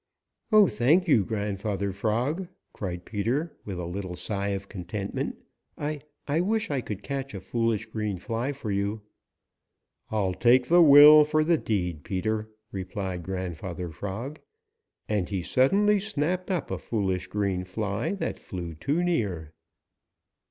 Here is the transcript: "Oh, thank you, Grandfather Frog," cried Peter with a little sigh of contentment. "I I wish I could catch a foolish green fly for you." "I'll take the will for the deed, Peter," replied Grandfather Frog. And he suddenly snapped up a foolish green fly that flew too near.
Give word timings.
"Oh, 0.51 0.65
thank 0.65 1.07
you, 1.07 1.23
Grandfather 1.23 1.91
Frog," 1.91 2.47
cried 2.73 3.05
Peter 3.05 3.55
with 3.65 3.77
a 3.77 3.85
little 3.85 4.15
sigh 4.15 4.47
of 4.47 4.67
contentment. 4.67 5.37
"I 5.77 6.01
I 6.27 6.41
wish 6.41 6.71
I 6.71 6.81
could 6.81 7.03
catch 7.03 7.35
a 7.35 7.39
foolish 7.39 7.85
green 7.85 8.17
fly 8.17 8.51
for 8.51 8.71
you." 8.71 9.01
"I'll 10.09 10.33
take 10.33 10.65
the 10.69 10.81
will 10.81 11.23
for 11.23 11.43
the 11.43 11.59
deed, 11.59 12.03
Peter," 12.03 12.49
replied 12.71 13.21
Grandfather 13.21 13.91
Frog. 13.91 14.39
And 15.07 15.29
he 15.29 15.43
suddenly 15.43 15.99
snapped 15.99 16.49
up 16.49 16.71
a 16.71 16.79
foolish 16.79 17.27
green 17.27 17.63
fly 17.63 18.13
that 18.13 18.39
flew 18.39 18.73
too 18.73 19.03
near. 19.03 19.53